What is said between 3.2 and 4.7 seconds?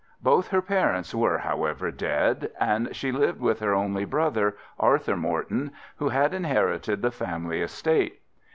with her only brother,